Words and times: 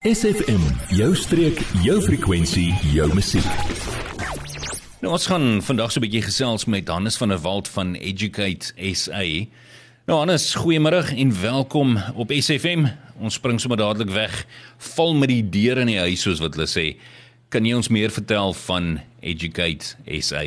SFM, 0.00 0.62
jou 0.96 1.10
streek, 1.12 1.58
jou 1.84 1.98
frekwensie, 2.00 2.70
jou 2.88 3.04
musiek. 3.12 3.44
Nou 5.02 5.10
ons 5.12 5.26
gaan 5.28 5.60
vandag 5.60 5.92
so 5.92 6.00
'n 6.00 6.06
bietjie 6.06 6.22
gesels 6.24 6.64
met 6.64 6.88
Hannes 6.88 7.18
van 7.20 7.28
der 7.28 7.38
Walt 7.38 7.68
van 7.68 7.94
Educate 7.94 8.72
SA. 8.94 9.44
Nou 10.06 10.16
Hannes, 10.18 10.56
goeiemôre 10.56 11.04
en 11.16 11.40
welkom 11.42 11.98
op 12.16 12.32
SFM. 12.32 12.86
Ons 13.20 13.34
spring 13.34 13.60
sommer 13.60 13.76
dadelik 13.76 14.08
weg, 14.08 14.46
val 14.78 15.14
met 15.14 15.28
die 15.28 15.48
deur 15.50 15.76
in 15.78 15.86
die 15.86 15.98
huis 15.98 16.22
soos 16.22 16.40
wat 16.40 16.54
hulle 16.54 16.66
sê. 16.66 16.96
Kan 17.50 17.66
jy 17.66 17.74
ons 17.74 17.88
meer 17.88 18.10
vertel 18.10 18.54
van 18.54 19.00
Educate 19.20 19.96
SA? 20.20 20.44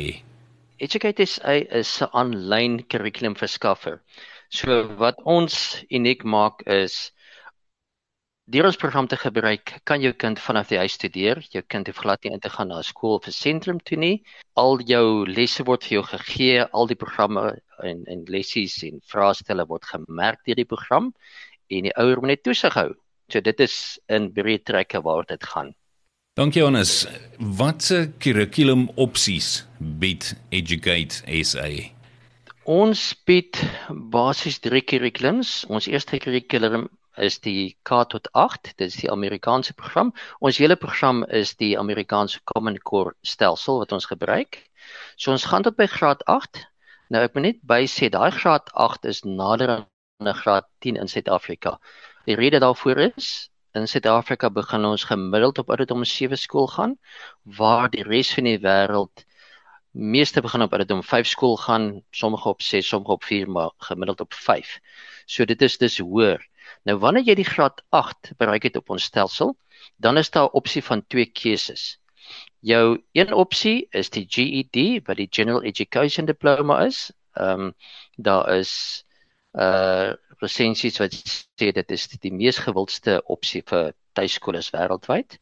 Educate 0.78 1.26
SA 1.26 1.62
is 1.70 2.02
'n 2.02 2.10
aanlyn 2.10 2.86
kurrikulumverskaffer. 2.88 4.00
So 4.48 4.96
wat 4.96 5.22
ons 5.24 5.84
uniek 5.90 6.24
maak 6.24 6.66
is 6.66 7.13
Deur 8.44 8.66
ons 8.68 8.76
program 8.76 9.06
te 9.08 9.16
gebruik, 9.16 9.70
kan 9.88 10.02
jou 10.04 10.10
kind 10.20 10.36
vanaf 10.36 10.68
die 10.68 10.76
huis 10.76 10.98
studeer. 10.98 11.38
Jou 11.48 11.62
kind 11.72 11.86
hoef 11.88 12.02
glad 12.02 12.26
nie 12.26 12.34
in 12.36 12.42
te 12.44 12.50
gaan 12.52 12.68
na 12.68 12.78
'n 12.78 12.84
skool 12.84 13.14
of 13.16 13.26
'n 13.26 13.32
sentrum 13.32 13.78
toe 13.80 13.96
nie. 13.96 14.22
Al 14.54 14.80
jou 14.84 15.24
lesse 15.24 15.64
word 15.64 15.82
vir 15.82 15.96
jou 15.96 16.02
gegee, 16.02 16.66
al 16.72 16.86
die 16.86 16.94
programme 16.94 17.56
en 17.82 18.04
en 18.06 18.24
lessies 18.28 18.82
en 18.82 19.00
vraestelle 19.00 19.64
word 19.66 19.84
gemerk 19.84 20.44
deur 20.44 20.56
die 20.56 20.68
program 20.68 21.14
en 21.70 21.82
die 21.84 21.96
ouer 21.96 22.20
moet 22.20 22.28
net 22.28 22.42
toesig 22.42 22.74
hou. 22.74 22.92
So 23.30 23.40
dit 23.40 23.60
is 23.60 23.98
in 24.08 24.30
breë 24.30 24.62
trekke 24.62 25.00
waar 25.00 25.24
dit 25.24 25.42
gaan. 25.42 25.74
Dankie 26.36 26.60
Jonas. 26.60 27.06
Watse 27.38 28.12
kurrikulum 28.18 28.90
opsies 28.96 29.64
bied 29.80 30.36
Educate 30.50 31.24
SA? 31.44 31.70
Ons 32.64 33.14
bied 33.24 33.56
basies 33.88 34.60
drie 34.60 34.82
kurrikulums. 34.82 35.64
Ons 35.68 35.86
eerste 35.86 36.18
kurrikulum 36.18 36.90
is 37.16 37.38
die 37.40 37.76
K 37.82 38.04
tot 38.10 38.28
8, 38.32 38.72
dit 38.76 38.86
is 38.86 38.96
die 39.02 39.10
Amerikaanse 39.10 39.74
program. 39.74 40.12
Ons 40.40 40.58
hele 40.58 40.76
program 40.76 41.24
is 41.24 41.54
die 41.56 41.78
Amerikaanse 41.78 42.40
Common 42.44 42.78
Core 42.82 43.14
stelsel 43.22 43.78
wat 43.82 43.92
ons 43.92 44.08
gebruik. 44.10 44.60
So 45.16 45.32
ons 45.32 45.46
gaan 45.50 45.62
tot 45.62 45.76
by 45.76 45.86
graad 45.86 46.24
8. 46.30 46.64
Nou 47.14 47.22
ek 47.24 47.34
moet 47.34 47.46
net 47.48 47.60
by 47.62 47.84
sê 47.90 48.10
daai 48.10 48.30
graad 48.34 48.70
8 48.74 49.04
is 49.10 49.22
nader 49.24 49.70
aan 49.76 49.86
'n 50.20 50.34
graad 50.42 50.66
10 50.80 50.96
in 50.96 51.08
Suid-Afrika. 51.08 51.78
Die 52.26 52.36
rede 52.36 52.58
daarvoor 52.58 52.98
is 53.16 53.50
in 53.74 53.88
Suid-Afrika 53.88 54.50
begin 54.50 54.84
ons 54.84 55.04
gemiddeld 55.04 55.58
op 55.58 55.68
ouderdom 55.68 56.04
7 56.04 56.38
skool 56.38 56.66
gaan 56.66 56.98
waar 57.42 57.90
die 57.90 58.02
res 58.02 58.34
van 58.34 58.44
die 58.44 58.58
wêreld 58.58 59.24
meeste 59.94 60.40
begin 60.42 60.62
op 60.62 60.72
ouderdom 60.72 61.02
5 61.02 61.26
skool 61.26 61.56
gaan, 61.56 62.02
sommige 62.10 62.48
op 62.48 62.62
6, 62.62 62.88
sommige 62.88 63.12
op 63.12 63.24
4, 63.24 63.50
maar 63.50 63.70
gemiddeld 63.78 64.20
op 64.20 64.34
5. 64.34 64.80
So 65.26 65.44
dit 65.44 65.62
is 65.62 65.78
dis 65.78 65.98
hoër. 65.98 66.42
Nou 66.84 66.96
wanneer 67.00 67.24
jy 67.24 67.34
die 67.40 67.48
graad 67.48 67.82
8 67.96 68.32
bereik 68.40 68.68
het 68.68 68.76
op 68.76 68.90
ons 68.90 69.04
stelsel, 69.10 69.54
dan 69.96 70.18
is 70.20 70.30
daar 70.30 70.48
'n 70.48 70.56
opsie 70.60 70.82
van 70.84 71.06
twee 71.06 71.26
keuses. 71.26 71.98
Jou 72.60 73.02
een 73.12 73.32
opsie 73.32 73.86
is 73.90 74.10
die 74.10 74.26
GED 74.28 75.06
wat 75.06 75.16
die 75.16 75.28
General 75.30 75.62
Education 75.62 76.26
Diploma 76.26 76.84
is. 76.84 77.12
Ehm 77.32 77.60
um, 77.60 77.74
daar 78.16 78.48
is 78.56 79.04
uh 79.52 80.12
resensies 80.42 80.98
wat 80.98 81.14
sê 81.14 81.72
dit 81.72 81.90
is 81.90 82.08
die 82.08 82.32
mees 82.32 82.58
gewildste 82.58 83.22
opsie 83.24 83.62
vir 83.70 83.92
tuiskole 84.12 84.62
wêreldwyd. 84.72 85.38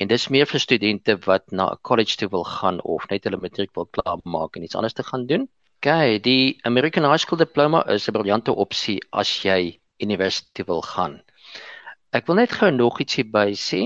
En 0.00 0.08
dis 0.08 0.28
meer 0.28 0.46
vir 0.46 0.60
studente 0.60 1.18
wat 1.26 1.52
na 1.52 1.70
'n 1.72 1.80
college 1.82 2.16
toe 2.16 2.28
wil 2.28 2.44
gaan 2.44 2.80
of 2.82 3.08
net 3.10 3.24
hulle 3.24 3.40
matriek 3.46 3.74
wil 3.74 3.86
klaarmaak 3.86 4.56
en 4.56 4.62
iets 4.62 4.74
anders 4.74 4.92
te 4.92 5.02
gaan 5.02 5.26
doen. 5.26 5.48
Okay, 5.76 6.18
die 6.20 6.58
American 6.62 7.04
High 7.04 7.20
School 7.20 7.38
Diploma 7.38 7.86
is 7.86 8.08
'n 8.08 8.12
briljante 8.12 8.52
opsie 8.52 8.98
as 9.10 9.42
jy 9.42 9.78
universiteit 10.02 10.66
wil 10.66 10.82
gaan. 10.82 11.20
Ek 12.14 12.26
wil 12.28 12.38
net 12.40 12.54
gou 12.58 12.70
nog 12.70 13.00
ietsie 13.02 13.26
by 13.36 13.52
sê. 13.58 13.82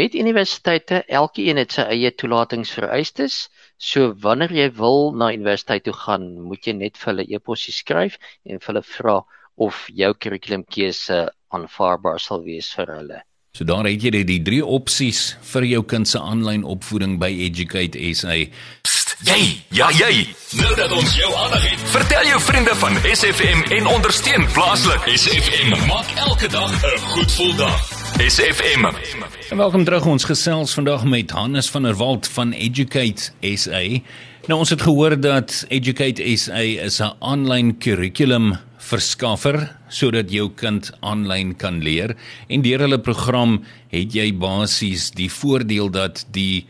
Met 0.00 0.14
universiteite, 0.14 1.00
elkeen 1.20 1.58
het 1.58 1.74
sy 1.74 1.86
eie 1.94 2.10
toelatingsvereistes. 2.14 3.38
So 3.90 4.12
wanneer 4.26 4.54
jy 4.54 4.68
wil 4.78 5.10
na 5.18 5.32
universiteit 5.34 5.86
toe 5.88 5.96
gaan, 6.04 6.28
moet 6.46 6.66
jy 6.66 6.76
net 6.78 7.00
vir 7.00 7.12
hulle 7.12 7.26
e-posie 7.26 7.74
skryf 7.74 8.20
en 8.46 8.60
vir 8.60 8.72
hulle 8.72 8.84
vra 8.92 9.16
of 9.66 9.82
jou 10.02 10.12
kurrikulumkeuse 10.14 11.24
aanvaarbaar 11.58 12.22
sal 12.22 12.46
wees 12.46 12.70
vir 12.78 12.94
hulle. 12.98 13.24
So 13.50 13.64
daar 13.66 13.82
het 13.84 14.02
jy 14.02 14.22
die 14.22 14.38
drie 14.46 14.60
opsies 14.62 15.32
vir 15.50 15.64
jou 15.66 15.80
kind 15.82 16.06
se 16.06 16.20
aanlyn 16.22 16.62
opvoeding 16.62 17.16
by 17.18 17.30
Educate 17.48 17.98
SA. 18.14 18.36
Jy, 19.26 19.38
ja 19.74 19.88
jy. 19.90 20.22
Nou 20.60 20.70
dat 20.78 20.94
ons 20.94 21.16
jou 21.18 21.30
aandag 21.34 21.64
het, 21.66 21.82
vertel 21.92 22.30
jou 22.30 22.38
vriende 22.46 22.76
van 22.78 23.00
SFM 23.10 23.64
en 23.74 23.90
ondersteun 23.90 24.46
plaaslik. 24.54 25.08
SFM 25.18 25.74
maak 25.90 26.14
elke 26.28 26.48
dag 26.48 26.70
'n 26.70 27.02
goed 27.10 27.26
gevoel 27.26 27.56
dag. 27.56 27.90
SFM. 28.22 28.86
En 29.50 29.56
welkom 29.56 29.84
terug 29.84 30.06
ons 30.06 30.24
gesels 30.24 30.74
vandag 30.74 31.04
met 31.04 31.30
Hannes 31.30 31.70
van 31.70 31.82
der 31.82 31.94
Walt 31.94 32.28
van 32.28 32.52
Educate 32.52 33.32
SA. 33.42 33.82
Nou 34.46 34.58
ons 34.58 34.70
het 34.70 34.82
gehoor 34.82 35.20
dat 35.20 35.64
Educate 35.68 36.36
SA 36.36 36.62
is 36.86 37.00
'n 37.00 37.12
aanlyn 37.18 37.78
kurrikulum 37.78 38.58
verskaffer 38.90 39.62
sodat 39.88 40.32
jou 40.34 40.48
kind 40.58 40.90
aanlyn 41.06 41.54
kan 41.58 41.80
leer 41.84 42.16
en 42.48 42.62
deur 42.66 42.82
hulle 42.84 42.98
program 42.98 43.60
het 43.92 44.14
jy 44.14 44.30
basies 44.34 45.10
die 45.16 45.30
voordeel 45.30 45.90
dat 45.94 46.24
die 46.34 46.66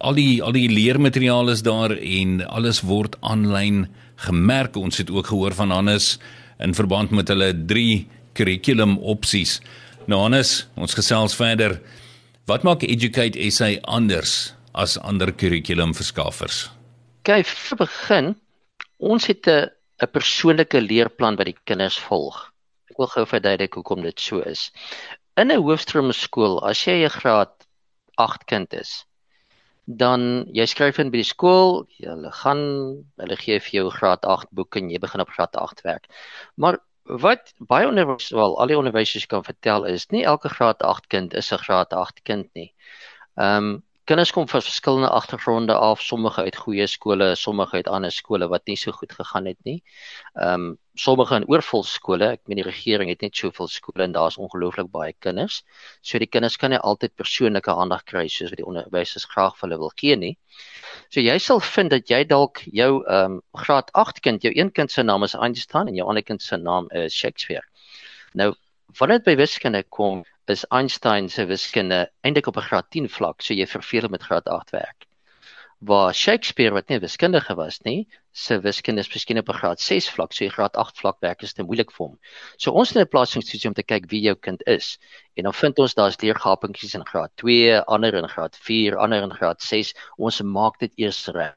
al 0.00 0.14
die 0.14 0.42
al 0.44 0.54
die 0.54 0.68
leermateriaal 0.70 1.50
is 1.50 1.64
daar 1.66 1.94
en 1.96 2.42
alles 2.46 2.82
word 2.86 3.16
aanlyn 3.20 3.86
gemerk. 4.26 4.76
Ons 4.76 4.98
het 5.02 5.10
ook 5.10 5.30
gehoor 5.30 5.54
van 5.54 5.70
Hannes 5.70 6.18
in 6.62 6.74
verband 6.74 7.10
met 7.10 7.28
hulle 7.28 7.52
3 7.66 8.06
kurrikulum 8.38 8.98
opsies. 8.98 9.58
Nou 10.06 10.20
Hannes, 10.22 10.66
ons 10.74 10.94
gesels 10.94 11.36
verder. 11.38 11.78
Wat 12.48 12.64
maak 12.66 12.82
Educate 12.86 13.38
SA 13.50 13.74
anders 13.84 14.54
as 14.72 14.98
ander 14.98 15.32
kurrikulum 15.32 15.94
verskaffers? 15.94 16.68
Kyk, 17.28 17.46
vir 17.46 17.78
begin, 17.82 18.34
ons 18.98 19.26
het 19.26 19.46
'n 19.46 19.68
'n 20.02 20.10
persoonlike 20.14 20.80
leerplan 20.80 21.36
wat 21.36 21.50
die 21.50 21.58
kinders 21.64 21.98
volg. 21.98 22.52
Ek 22.90 22.98
wil 23.02 23.10
gou 23.14 23.24
verduidelik 23.26 23.74
hoekom 23.74 24.02
dit 24.02 24.20
so 24.20 24.40
is. 24.40 24.70
In 25.36 25.50
'n 25.52 25.62
hoofstroomskool, 25.62 26.60
as 26.70 26.84
jy 26.86 27.04
'n 27.04 27.16
graad 27.20 27.54
8 28.16 28.44
kind 28.46 28.72
is, 28.74 29.04
dan 29.86 30.46
jy 30.52 30.66
skryf 30.66 30.98
in 30.98 31.10
by 31.10 31.22
die 31.22 31.30
skool, 31.32 31.86
hulle 31.98 32.32
gaan 32.42 32.62
hulle 33.16 33.36
gee 33.40 33.58
vir 33.60 33.72
jou 33.80 33.90
graad 33.90 34.24
8 34.24 34.50
boek 34.52 34.76
en 34.76 34.90
jy 34.90 34.98
begin 34.98 35.20
op 35.20 35.32
graad 35.32 35.56
8 35.56 35.82
werk. 35.82 36.06
Maar 36.56 36.78
wat 37.08 37.54
baie 37.58 37.88
onderwys 37.88 38.30
wel 38.30 38.58
al 38.60 38.66
die 38.66 38.76
onderwysers 38.76 39.26
kan 39.26 39.44
vertel 39.44 39.84
is 39.88 40.06
nie 40.12 40.24
elke 40.24 40.48
graad 40.52 40.82
8 40.84 41.06
kind 41.08 41.34
is 41.34 41.52
'n 41.52 41.64
graad 41.64 41.92
8 41.92 42.22
kind 42.22 42.48
nie. 42.54 42.74
Ehm 43.36 43.64
um, 43.64 43.82
kinders 44.08 44.30
kom 44.32 44.46
van 44.48 44.62
verskillende 44.64 45.08
agtergronde 45.12 45.74
af, 45.74 46.00
sommige 46.02 46.42
uit 46.42 46.56
goeie 46.56 46.86
skole, 46.88 47.34
sommige 47.36 47.76
uit 47.76 47.88
ander 47.92 48.12
skole 48.12 48.46
wat 48.48 48.64
nie 48.66 48.76
so 48.80 48.92
goed 48.96 49.12
gegaan 49.12 49.48
het 49.50 49.58
nie. 49.68 49.82
Ehm 50.34 50.68
um, 50.68 50.76
sommige 50.98 51.36
in 51.36 51.44
oorvol 51.46 51.84
skole, 51.86 52.26
ek 52.34 52.40
meen 52.50 52.58
die 52.58 52.64
regering 52.66 53.10
het 53.12 53.20
net 53.22 53.36
soveel 53.36 53.68
skole 53.70 54.02
en 54.02 54.14
daar's 54.16 54.38
ongelooflik 54.40 54.88
baie 54.90 55.12
kinders. 55.26 55.60
So 56.02 56.18
die 56.18 56.26
kinders 56.26 56.56
kan 56.58 56.72
nie 56.74 56.80
altyd 56.90 57.14
persoonlike 57.20 57.70
aandag 57.70 58.02
kry 58.08 58.24
soos 58.32 58.50
wat 58.50 58.58
die 58.58 58.66
onderwysers 58.66 59.28
graag 59.34 59.54
vir 59.58 59.68
hulle 59.68 59.78
wil 59.84 59.92
gee 60.00 60.16
nie. 60.16 60.32
So 61.12 61.20
jy 61.20 61.36
sal 61.38 61.60
vind 61.60 61.92
dat 61.94 62.10
jy 62.10 62.24
dalk 62.32 62.64
jou 62.80 62.90
ehm 63.04 63.36
um, 63.36 63.40
graad 63.64 63.92
8 63.92 64.22
kind, 64.24 64.42
jou 64.42 64.54
een 64.56 64.72
kind 64.72 64.90
se 64.90 65.04
naam 65.04 65.28
is 65.28 65.36
Einstein 65.36 65.92
en 65.92 66.00
jou 66.00 66.08
ander 66.08 66.24
kind 66.24 66.42
se 66.42 66.56
naam 66.56 66.88
is 67.04 67.14
Shakespeare. 67.14 67.66
Nou 68.32 68.54
wanneer 68.96 69.20
dit 69.20 69.26
by 69.26 69.34
wiskunde 69.36 69.82
kom, 69.92 70.22
is 70.48 70.64
Einstein 70.72 71.28
se 71.28 71.44
wiskunde 71.46 71.98
eintlik 72.24 72.46
op 72.48 72.56
'n 72.56 72.68
graad 72.68 72.86
10 72.90 73.08
vlak, 73.08 73.42
so 73.42 73.54
jy 73.54 73.66
verveel 73.66 74.08
met 74.08 74.22
graad 74.22 74.46
8 74.48 74.70
werk. 74.70 75.04
Waar 75.78 76.14
Shakespeare 76.14 76.72
wat 76.74 76.88
nie 76.88 76.98
wiskundige 76.98 77.54
was 77.54 77.80
nie, 77.84 78.08
se 78.32 78.58
wiskunde 78.60 79.00
is 79.00 79.12
miskien 79.12 79.38
op 79.38 79.48
'n 79.48 79.58
graad 79.60 79.80
6 79.80 80.08
vlak, 80.10 80.32
so 80.32 80.44
jy 80.44 80.50
graad 80.50 80.76
8 80.76 80.98
vlak 80.98 81.20
werk 81.20 81.42
is 81.42 81.52
te 81.52 81.62
moeilik 81.62 81.92
vir 81.92 82.06
hom. 82.06 82.18
So 82.56 82.72
ons 82.72 82.88
het 82.88 82.98
'n 83.04 83.10
plasingstoetsie 83.10 83.68
om 83.68 83.74
te 83.74 83.82
kyk 83.82 84.08
wie 84.10 84.22
jou 84.22 84.34
kind 84.34 84.62
is. 84.66 84.98
En 85.36 85.44
dan 85.44 85.54
vind 85.54 85.78
ons 85.78 85.94
daar's 85.94 86.20
leergapingkies 86.22 86.94
in 86.94 87.06
graad 87.06 87.30
2, 87.36 87.80
ander 87.80 88.14
in 88.14 88.28
graad 88.28 88.56
4, 88.56 88.96
ander 88.96 89.22
in 89.22 89.34
graad 89.34 89.62
6. 89.62 89.94
Ons 90.16 90.40
maak 90.42 90.78
dit 90.78 90.92
eers 90.96 91.28
reg. 91.28 91.54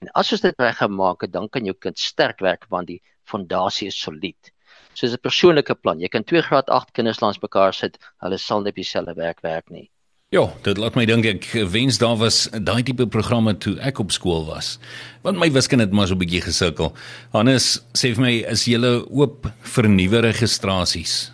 En 0.00 0.08
as 0.14 0.32
ons 0.32 0.40
dit 0.40 0.54
reg 0.58 0.76
gemaak 0.76 1.20
het, 1.22 1.32
dan 1.32 1.48
kan 1.48 1.64
jou 1.64 1.74
kind 1.74 1.98
sterk 1.98 2.38
werk 2.40 2.66
want 2.68 2.86
die 2.86 3.02
fondasie 3.24 3.88
is 3.88 4.00
solied 4.00 4.52
soos 4.94 5.12
'n 5.12 5.22
persoonlike 5.22 5.74
plan. 5.82 6.00
Jy 6.00 6.08
kan 6.08 6.24
2 6.24 6.42
graad 6.42 6.68
8 6.68 6.92
kinders 6.92 7.20
langs 7.20 7.42
mekaar 7.42 7.74
sit, 7.74 7.98
hulle 8.20 8.38
sal 8.38 8.62
net 8.62 8.74
dieselfde 8.74 9.14
werk 9.16 9.40
werk 9.42 9.70
nie. 9.70 9.90
Ja, 10.32 10.46
dit 10.64 10.78
laat 10.80 10.94
my 10.96 11.02
dink 11.04 11.26
ek 11.28 11.46
wens 11.68 11.98
daar 12.00 12.16
was 12.16 12.46
daai 12.48 12.80
tipe 12.82 13.04
programme 13.06 13.52
toe 13.60 13.74
ek 13.84 13.98
op 14.00 14.14
skool 14.16 14.46
was. 14.48 14.78
Want 15.26 15.36
my 15.36 15.50
wiskunde 15.52 15.84
het 15.84 15.92
maar 15.92 16.08
so 16.08 16.14
'n 16.14 16.22
bietjie 16.24 16.40
gesukkel. 16.40 16.94
Hannes 17.32 17.84
sê 17.92 18.14
vir 18.14 18.22
my 18.24 18.32
is 18.48 18.64
jy 18.64 18.80
oop 19.10 19.46
vir 19.60 19.88
nuwe 19.88 20.22
registrasies? 20.24 21.30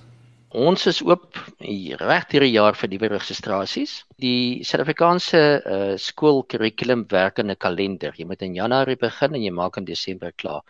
Ons 0.51 0.87
is 0.87 1.03
oop 1.03 1.37
reg 1.61 2.27
hierdie 2.33 2.53
jaar 2.57 2.75
vir 2.75 2.89
nuwe 2.89 3.09
registrasies. 3.13 4.03
Die 4.19 4.65
Suid-Afrikaanse 4.65 5.63
uh, 5.65 5.97
skoolkurrikulum 5.97 7.07
werk 7.13 7.39
in 7.39 7.51
'n 7.51 7.57
kalender. 7.57 8.13
Jy 8.17 8.25
moet 8.25 8.43
in 8.43 8.55
Januarie 8.55 8.97
begin 8.97 9.35
en 9.35 9.43
jy 9.43 9.51
maak 9.51 9.77
in 9.77 9.85
Desember 9.85 10.33
klaar. 10.33 10.63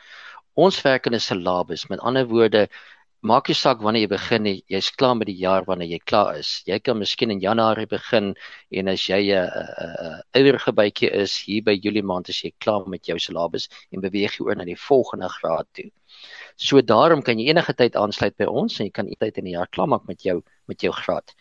Ons 0.65 0.79
werk 0.85 1.07
in 1.07 1.15
'n 1.15 1.21
syllabus. 1.23 1.89
Met 1.91 2.01
ander 2.01 2.27
woorde, 2.27 2.69
maak 3.31 3.49
nie 3.49 3.55
saak 3.59 3.83
wanneer 3.83 4.05
jy 4.05 4.11
begin 4.11 4.43
nie, 4.43 4.57
jy's 4.75 4.91
klaar 4.91 5.15
met 5.19 5.29
die 5.31 5.39
jaar 5.39 5.65
wanneer 5.67 5.91
jy 5.91 5.99
klaar 6.11 6.39
is. 6.39 6.51
Jy 6.67 6.79
kan 6.87 6.99
miskien 6.99 7.31
in 7.35 7.43
Januarie 7.43 7.87
begin 7.87 8.35
en 8.71 8.89
as 8.89 9.07
jy 9.09 9.21
'n 9.35 10.23
ouer 10.41 10.59
gebytjie 10.67 11.11
is 11.23 11.37
hier 11.47 11.63
by 11.63 11.75
Julie 11.85 12.03
maand 12.03 12.29
as 12.29 12.43
jy 12.43 12.53
klaar 12.59 12.87
met 12.89 13.07
jou 13.07 13.19
syllabus 13.19 13.69
en 13.93 14.01
beweeg 14.01 14.39
jy 14.39 14.45
oor 14.47 14.57
na 14.57 14.65
die 14.65 14.79
volgende 14.89 15.29
graad 15.29 15.67
toe. 15.75 15.91
So 16.57 16.81
daarom 16.83 17.23
kan 17.23 17.39
jy 17.39 17.51
enige 17.51 17.75
tyd 17.75 17.95
aansluit 17.97 18.37
by 18.37 18.47
ons 18.47 18.81
en 18.81 18.87
jy 18.87 18.93
kan 18.93 19.11
tyd 19.21 19.39
in 19.39 19.45
die 19.45 19.55
jaar 19.55 19.71
klaar 19.71 19.89
maak 19.89 20.07
met 20.07 20.23
jou 20.23 20.43
met 20.67 20.81
jou 20.83 20.93
graad. 20.93 21.35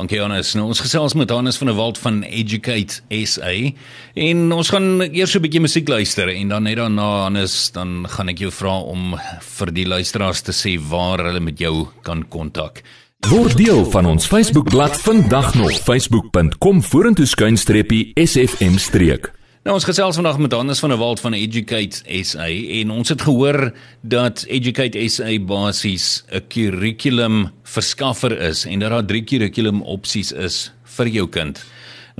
Dankie 0.00 0.16
Hannes. 0.22 0.54
Nou 0.56 0.70
ons 0.70 0.80
gesels 0.80 1.12
met 1.12 1.28
Hannes 1.28 1.58
van 1.60 1.68
der 1.68 1.76
Walt 1.76 1.98
van 2.00 2.22
Educate 2.24 3.02
SA 3.28 3.50
en 4.16 4.38
ons 4.56 4.70
gaan 4.72 5.02
eers 5.02 5.34
'n 5.36 5.42
bietjie 5.44 5.60
musiek 5.60 5.88
luister 5.88 6.28
en 6.28 6.48
dan 6.48 6.62
net 6.62 6.76
daarna 6.76 7.24
Hannes 7.28 7.70
dan 7.72 8.06
gaan 8.08 8.28
ek 8.30 8.38
jou 8.38 8.50
vra 8.50 8.80
om 8.80 9.18
vir 9.40 9.72
die 9.72 9.84
luisteraars 9.86 10.40
te 10.40 10.52
sê 10.52 10.80
waar 10.80 11.18
hulle 11.18 11.40
met 11.40 11.58
jou 11.58 11.88
kan 12.02 12.24
kontak. 12.28 12.82
Word 13.28 13.56
deel 13.56 13.84
van 13.90 14.06
ons 14.06 14.26
Facebookblad 14.26 14.96
vandag 14.96 15.54
nog 15.54 15.72
facebook.com 15.72 16.82
vorentoeskuinstreepie 16.82 18.12
sfm 18.14 18.78
streek. 18.78 19.39
Nou 19.60 19.74
ons 19.76 19.84
gesels 19.84 20.16
vandag 20.16 20.38
met 20.40 20.54
Hannes 20.56 20.78
van 20.80 20.88
der 20.88 20.96
Walt 20.96 21.20
van 21.20 21.34
Educate 21.36 22.00
SA 22.24 22.46
en 22.48 22.92
ons 22.94 23.10
het 23.12 23.20
gehoor 23.26 23.66
dat 24.00 24.46
Educate 24.48 25.02
SA 25.12 25.34
basies 25.36 26.24
'n 26.32 26.40
kurrikulum 26.48 27.50
verskaffer 27.62 28.32
is 28.40 28.64
en 28.64 28.78
dat 28.78 28.90
daar 28.90 29.04
drie 29.04 29.20
kurrikulum 29.22 29.82
opsies 29.82 30.32
is 30.32 30.72
vir 30.96 31.06
jou 31.08 31.28
kind. 31.28 31.60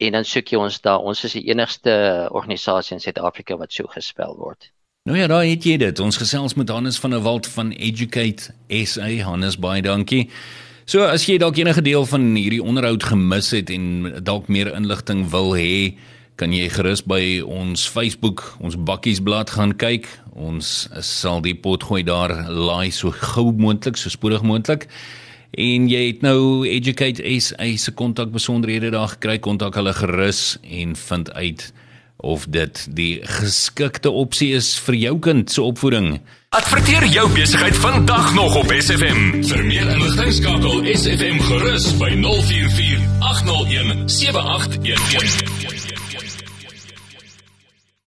en 0.02 0.18
dan 0.18 0.26
soek 0.28 0.52
jy 0.52 0.60
ons 0.60 0.76
daar. 0.84 1.00
Ons 1.00 1.24
is 1.24 1.38
die 1.38 1.46
enigste 1.48 1.94
organisasie 2.34 2.98
in 2.98 3.02
Suid-Afrika 3.02 3.56
wat 3.60 3.72
so 3.72 3.88
gespel 3.90 4.36
word. 4.36 4.68
Nou 5.08 5.16
ja, 5.18 5.26
daar 5.30 5.46
het 5.46 5.64
jy 5.66 5.78
dit. 5.80 6.04
Ons 6.04 6.20
gesels 6.20 6.54
met 6.54 6.70
Hannes 6.70 7.00
van 7.00 7.16
der 7.16 7.24
Walt 7.24 7.48
van 7.50 7.72
Educate 7.72 8.52
SA. 8.84 9.08
Hannes, 9.24 9.56
baie 9.58 9.82
dankie. 9.82 10.28
So 10.82 11.04
as 11.06 11.28
jy 11.28 11.36
dalk 11.38 11.60
enige 11.62 11.82
deel 11.86 12.02
van 12.10 12.32
hierdie 12.34 12.62
onderhoud 12.62 13.04
gemis 13.06 13.52
het 13.54 13.70
en 13.70 14.16
dalk 14.26 14.48
meer 14.50 14.72
inligting 14.74 15.28
wil 15.30 15.52
hê, 15.54 15.94
kan 16.40 16.50
jy 16.50 16.66
gerus 16.74 17.04
by 17.06 17.38
ons 17.46 17.84
Facebook, 17.86 18.42
ons 18.58 18.74
bakkiesblad 18.74 19.52
gaan 19.54 19.76
kyk. 19.78 20.08
Ons 20.34 20.88
sal 21.06 21.38
die 21.44 21.54
pot 21.54 21.86
gooi 21.86 22.02
daar 22.02 22.34
laai 22.50 22.90
so 22.90 23.14
gou 23.14 23.52
moontlik, 23.54 24.00
so 24.00 24.10
spoedig 24.10 24.42
moontlik. 24.42 24.88
En 25.54 25.86
jy 25.86 26.02
het 26.08 26.26
nou 26.26 26.66
Educate 26.66 27.22
SA 27.38 27.68
se 27.78 27.94
kontak 27.94 28.32
besonderhede 28.34 28.90
daar 28.90 29.14
gekry, 29.14 29.38
kontak 29.38 29.78
hulle 29.78 29.94
gerus 29.94 30.56
en 30.66 30.96
vind 30.98 31.30
uit 31.36 31.68
of 32.22 32.46
dit 32.48 32.86
die 32.90 33.20
geskikte 33.26 34.10
opsie 34.10 34.52
is 34.54 34.72
vir 34.86 34.94
jou 34.94 35.18
kind 35.18 35.50
se 35.50 35.62
opvoeding. 35.62 36.20
Adverteer 36.54 37.06
jou 37.10 37.26
besigheid 37.34 37.76
vandag 37.82 38.34
nog 38.34 38.56
op 38.62 38.72
SFM. 38.78 39.42
Vir 39.48 39.64
meer 39.64 39.94
inligting 39.96 40.32
skakel 40.40 40.84
SFM 40.94 41.40
gerus 41.48 41.88
by 41.98 42.12
044 42.24 43.08
801 43.32 44.06
7811. 44.20 45.91